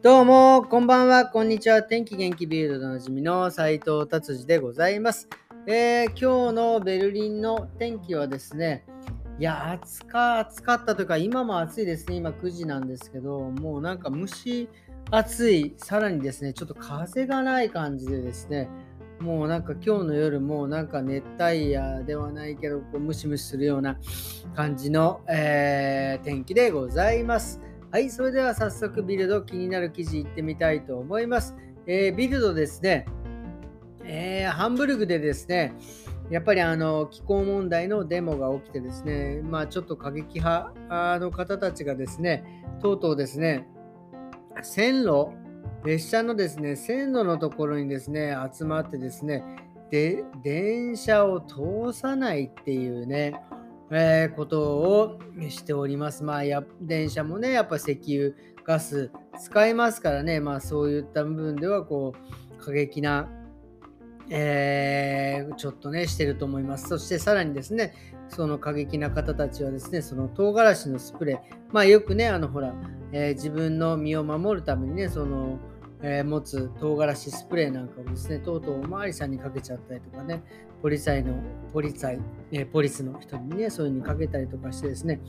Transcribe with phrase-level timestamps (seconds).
[0.00, 1.82] どうも、こんばんは、こんにちは。
[1.82, 5.28] 天気元気ビルドでおなじみの斉藤達治でございます、
[5.66, 8.84] えー今日のベルリンの天気はですね、
[9.40, 12.14] いや、暑か、暑かったというか、今も暑いですね。
[12.14, 14.68] 今9時なんですけど、もうなんか蒸し
[15.10, 18.68] 暑い、さらにですね、ちょっと風がない感じでですね、
[19.18, 23.98] もうなんか今日の夜もなんか熱帯夜ではないけど、こうムシムシするような
[24.54, 27.60] 感じの、えー天気でございます。
[27.90, 31.56] はい、それでは早速ビルド気になる記事いってみたいと思います。
[31.86, 33.06] えービルドですね、
[34.04, 35.72] えーハンブルグでですね、
[36.28, 43.66] やっぱりあの気候問題のデモが起きてですね、まあちょっと過激派の方たちがですね、とうとうですね、
[44.62, 45.30] 線路、
[45.82, 49.42] 列車のですね、線路のところにですね、集まってですね、
[49.90, 53.40] で電車を通さないっていうね、
[53.90, 56.22] えーことをしております。
[56.24, 58.32] まあや、電車もね、やっぱ石油、
[58.64, 63.28] ガス使いますからね、まあそういった部分では、こう、過激な、
[64.30, 66.88] えーちょっとね、してると思います。
[66.88, 67.94] そしてさらにですね、
[68.28, 71.38] その過激な方たちはですね、その唐辛子のスプレー、
[71.72, 72.74] まあよくね、あのほら、
[73.12, 75.58] えー自分の身を守るためにね、その、
[76.02, 80.42] えー持つ唐辛子スプレーなんかをですね、とうとうおまわりさんにかけちゃったりとかね、
[80.82, 81.34] ポリサイの、
[81.72, 82.20] ポリサイ、
[82.52, 85.20] えーポリスの人にね、そういうのにかけたりとかしてですね、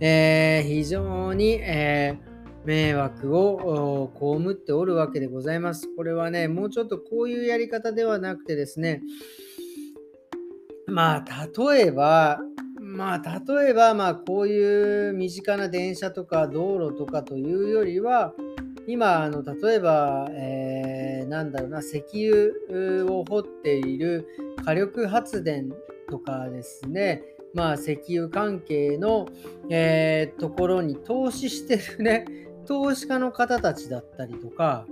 [0.00, 2.16] えー非常に、え
[2.64, 5.88] 迷惑を被っておるわけでございます。
[5.94, 9.02] これはね、もうちょっとこういうやり方ではなくてですね、
[10.86, 12.40] まあ、例えば、
[12.80, 18.34] まあ、例えば、まあ、こういう身近な電車とか道路とかというよりは、
[18.86, 24.28] 今、あの例えば、えーなんだろうな、石油を掘っている
[24.64, 25.72] 火力発電
[26.10, 27.22] とかですね、
[27.54, 29.26] まあ、石油関係の、
[29.70, 32.26] えーところに投資してるね、
[32.66, 34.86] 投資家の方たちだったりとか、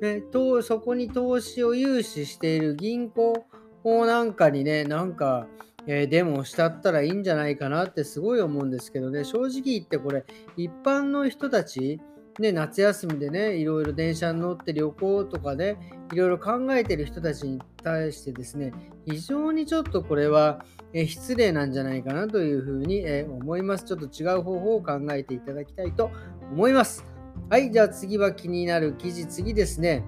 [0.00, 3.46] ね、とそこに投資を融資している銀行
[3.84, 5.46] なんかにね、なんか、
[5.86, 10.24] えデモをしたったらいいんじゃないかなってすごい思うんですけどね、正直言ってこれ、
[10.56, 12.00] 一般の人たち、
[12.38, 15.76] ね、夏休みでね、いろいろ電車に乗って旅行とかね、
[16.12, 18.72] いろいろ考えてる人たちに対してですね、
[19.06, 20.64] 非常にちょっとこれは、
[20.94, 23.84] 失礼なんじゃないかなというふうに、思います。
[23.84, 26.10] ちょっと違う方法を考えていただきたいと
[26.52, 27.04] 思います。
[27.48, 30.04] はい、じゃあ次は気になる記事、次ですね。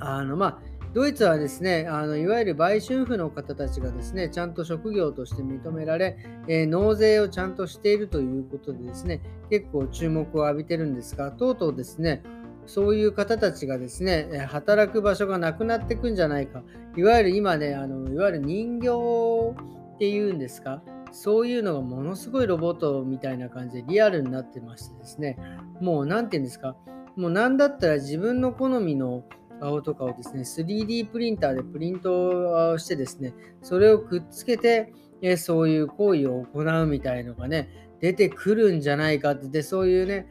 [0.00, 0.58] あの、まあ、
[0.94, 12.22] ドイツはですね、あのいわゆる売春婦の方たちがですね、ちゃんと職業として認められ、えー納税をちゃんとしているということでですね、結構注目を浴びてるんですが、とうとうですね、
[12.66, 16.62] そういう方たちがですね、働く場所がなくなっていくんじゃないか。
[16.94, 18.88] いわゆる今ね、あのいわゆる人形
[19.94, 25.38] っていうんですか、そういうのがものすごいロボットみたいな感じでリアルになってましてですね、
[25.80, 26.76] もう何て言うんですか、
[27.16, 29.24] もう何だったら自分の好みの
[29.62, 34.92] 顔とかをですね、3D プリンターでプリントしてですね、それをくっつけて、
[35.36, 37.68] そういう行為を行うみたいのがね、
[38.00, 40.26] 出てくるんじゃないかって、で、そういうね、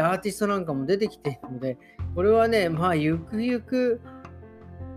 [0.00, 1.76] アーティストなんかも出てきているので、
[2.14, 4.00] これはね、まあ、ゆくゆく、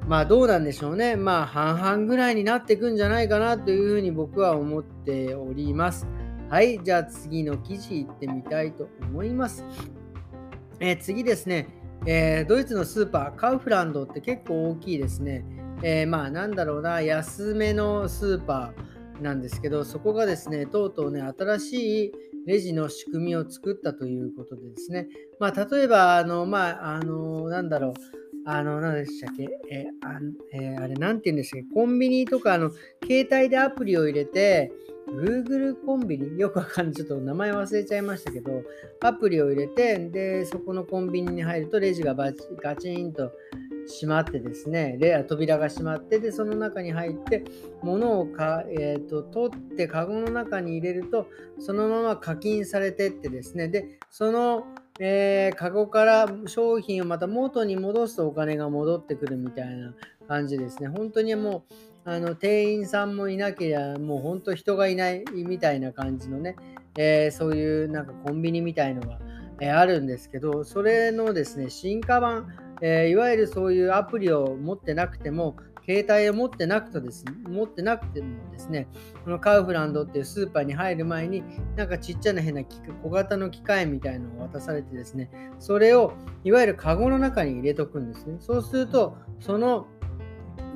[0.08, 1.16] まあどうなんでしょうね。
[1.16, 6.08] まあ半々ぐらいになっていくんじゃないかなというふうに僕は思っております。
[6.50, 9.64] はい、じゃあ次の記事いってみたいと思います。
[10.82, 11.70] えー次ですね、
[12.06, 15.46] えードイツのスーパー、カウフランドって結構大きいですね。
[15.82, 22.12] えーまあなんだろうな、安めのスーパーなんですけど、そこがですね、とうとうね、新しい
[22.46, 25.08] レジの仕組みを作ったということでですね、
[25.40, 27.94] まあ例えば、あの、まあ、あの、なんだろう、
[28.46, 30.20] あの、何でしたっけ、えーあ
[30.52, 32.70] えーあれ、なんて言うんですか、コンビニとか、あの、
[33.08, 34.74] 携帯でアプリを入れて、
[35.14, 36.94] Google コンビニよくわかんない。
[36.96, 38.64] ちょっと名前忘れちゃいましたけど、
[39.02, 43.32] アプリを入れて、で、そこのコンビニに入ると、レジがバチガチンと
[43.88, 47.44] 閉まってですね、レア扉が閉まって、で、その中に入って、
[47.82, 51.28] 物をか、えー、と取って、カゴの中に入れると、
[51.60, 54.66] そのまま課金されてってですね、で、その、
[55.00, 59.96] えーカゴから商品をまた元に戻すとお金が戻ってくるみたいな
[60.28, 60.88] 感じですね。
[60.88, 66.56] 本当にもう、あの店員さんもいなければ、もう本当人がいないみたいな感じのね、
[66.98, 69.20] えーそういうなんかコンビニみたいのが、
[69.62, 72.48] えーあるんですけど、それのですね、進化版、
[72.82, 75.56] えーいわゆるそういうアプリを持ってなくても、
[75.86, 78.88] 携帯を持ってなくてですね、持ってなくてもですね、
[79.26, 81.44] このカウフランドっていうスーパーに入る前に、
[81.76, 85.30] なんかちっちゃな変な小型の機械みたいのを渡されてですね、
[85.60, 86.14] それを
[86.46, 88.38] いわゆるカゴの中に入れとくんですね。
[88.40, 89.88] そうすると、その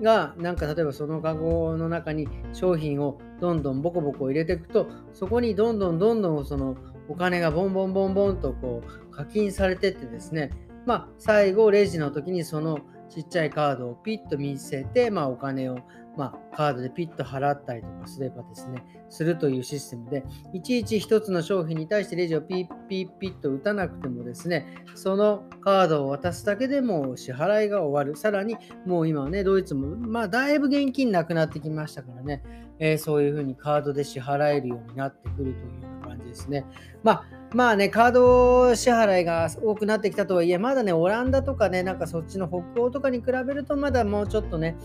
[0.01, 6.75] が、なんか例えばそのカゴの中に商品をどんどんボコボコ入れていくと、そこにどんどんどんどんその
[7.07, 10.51] お金がボンボンボンボンとこう課金されてってですね、
[10.85, 12.79] まあ、最後、レジの時にその
[13.09, 15.79] ちっちゃいカードをピッと見せて、まあ、お金を
[16.17, 24.65] まあ、カードでピッと払ったりとかすればですね、するというシステムで、いちいち1つの商品に対してレジをピッピッピッと打たなくてもですね、
[24.95, 28.19] そのカードを渡すだけでも支払いが終わる。
[28.19, 32.41] さらに、もう今はね、ドイツも、まあ、だいぶ現金なくなってきましたからね、
[32.79, 36.65] えー、そういうふうにカードで支払えるようになってくるというような感じですね。
[37.03, 44.75] まあまあね、カード支払いが多くなってきたとはいえ、まだね、オランダとかね、なんかそっちの北欧とかに比べると、まだもうちょっとね、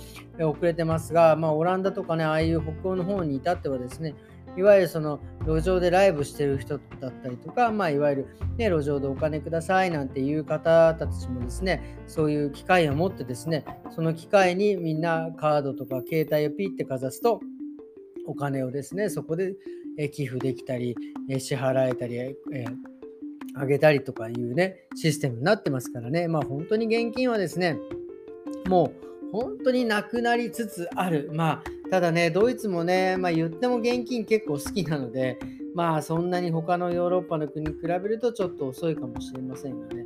[0.40, 4.14] 遅れてますが、まあ、オランダとかね、ああいう北欧の方に至ってはですね、
[4.56, 8.26] いわゆるその路上でライブしてる人だったりとか、まあ、いわゆる、
[8.58, 17.40] ね、路上でお金くださいなんていう方たちもですね、そういう機会を持ってですね、その機会にみんなカードとか携帯をピッてかざすと、
[18.26, 19.56] お金をですね、そこで
[19.98, 20.96] え寄付できたり、
[21.28, 22.36] え支払えたり、え
[23.54, 27.78] あげたりとかいうね、システムになってますからね、まあ本当に現金はですね、
[28.68, 28.92] も
[29.30, 31.30] う本当になくなりつつある。
[31.32, 35.38] まあ、ただね、ドイツもね、まあ言っても現金結構好きなので、
[35.74, 40.01] まあそんなに他のヨーロッパの国に比べるとちょっと遅いかもしれませんがね、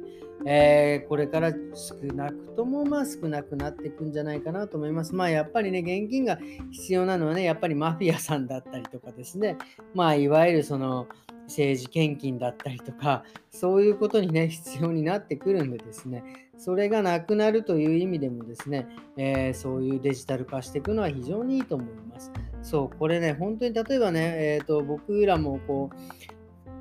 [0.48, 5.12] えー、これから少なくともまあ少なくなっていくんじゃないかなと思います。
[5.12, 6.38] まあやっぱりね、現金が
[6.70, 9.58] 必要なのはね、やっぱりマフィアさんだったりとかですね、
[9.92, 11.08] まあいわゆるその
[11.48, 16.22] 政治献金だったりとか、そういうことにね、必要になってくるんでですね、
[16.56, 22.30] それがなくなるという意味でもですね、えー、そういうデジタル化していくのは非常にいいと思います。
[22.62, 26.35] そう、これね、本当に例えばね、えーと僕らもこう、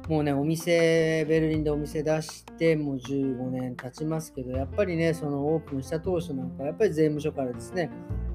[0.07, 7.90] もうね、お店、ベルリンでお店出してもう15年経ちますけど、やっぱりね、そのオープンした当初なんか、やっぱり税務署からですね、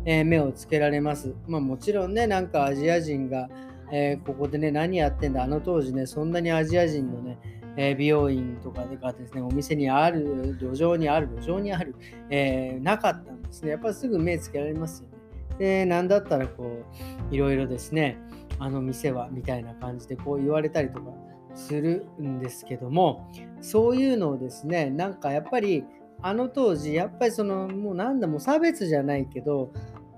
[0.05, 1.33] えー、目をつけられます。
[1.47, 3.49] まあもちろんね、なんかアジア人が、
[3.93, 7.39] えー、ここでね、何やってんだ、あの当時ね、そんなにアジア人のね、
[7.77, 11.95] えー、美容院とかがですね、お店にある、路上にある、路上にある、
[12.31, 13.71] えー、なかったんですね。
[13.71, 15.15] やっぱりすぐ目つけられますよね。
[15.59, 16.65] で、なんだったらこ
[17.31, 18.19] う、いろいろですね、
[18.59, 21.13] あの店はみたいな感じでこう言われたりとか、
[21.55, 23.31] するんですけども
[23.61, 25.85] そういうのをですねなんかやっぱり
[26.23, 29.73] あの当時やっぱりそのもうなんだもう差別じゃないけど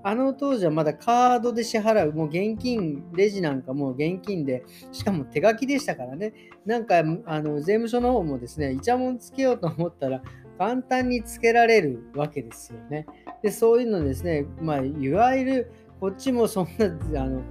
[0.05, 6.35] あの当時はまだカードで支払う、もう現金、レジなんかもう現金で、しかも手書きでしたからね、
[6.67, 7.03] なんかあ
[7.41, 10.21] の税務署の方もですね、イチャモンつけようと思ったら、
[10.59, 13.07] 簡単につけられるわけですよね。
[13.43, 16.69] で、そういうのですね、まあ、いわゆるこっちもそん
[17.13, 17.43] なあの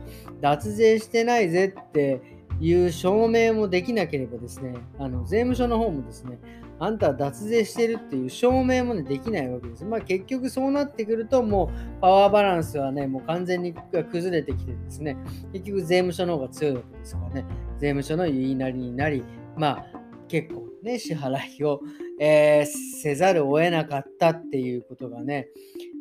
[0.41, 2.21] 脱税してないぜって
[2.61, 6.39] いう証明もできなければですね、あの税務署の方もですね、
[6.79, 9.83] あんたは脱税してるっていう証明も、ね、できないわけです。
[9.83, 15.17] まあ結局そうなってくると、もうパワーバランスはね、もう完全に崩れてきてですね、
[15.53, 17.45] 結局税務署の方が強いわけですからね、
[17.79, 19.23] 税務署の言いなりになり、
[19.57, 19.85] まあ
[20.27, 21.81] 結構ね、支払いを、
[22.23, 22.65] えー、
[23.01, 25.47] せざるを得なかったっていうことがね、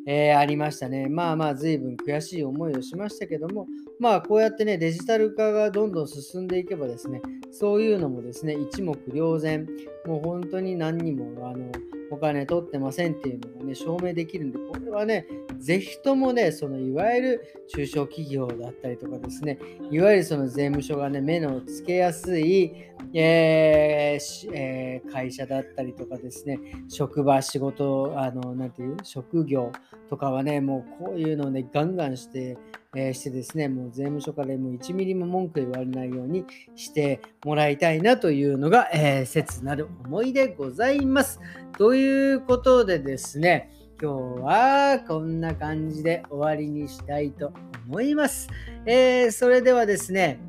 [0.07, 1.09] えー、ありましたね。
[1.09, 3.67] まあまあ、随分悔しい思いをしましたけども、
[3.99, 9.67] まあ、こうやってね、デジタル化がどんどん進んでいけばですね、そういうのもですね、一目瞭然、
[10.05, 11.73] もう本当に何にも、あの、
[12.11, 15.27] お金取ってませんっていうのがね、証明できるんで、これはね、
[15.61, 19.59] ぜひともね、そのいわゆる中小企業だったりとかですね、
[19.91, 22.73] いわゆるその税務署がね、目のつけやすい、
[23.13, 29.71] えーえー、会社だったりとかですね、職場、仕事、あの、なんていう、職業
[30.09, 32.57] とかはね、もうこういうのをね、ガンガンして、
[32.97, 41.39] えー、してですね、もう税務署からもう1ミリも文句言われないようにしてもらいたいなというのが、えー、切なる思いでございます。
[41.77, 43.71] ということでですね、
[44.03, 47.53] 今日はこんな感じで終わりにしたいと
[47.87, 48.49] 思います。
[48.87, 50.41] えー、それではですね、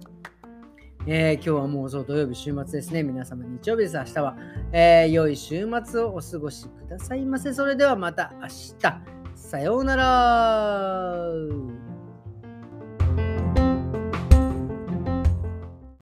[1.05, 3.03] えー、今日はもうそう土曜日週末ですね。
[3.03, 3.97] 皆様日曜日です。
[3.97, 4.37] 明日は、
[4.71, 7.53] えー、良い週末をお過ごしくださいませ。
[7.53, 9.21] それではまた明日。
[9.35, 11.90] さようなら。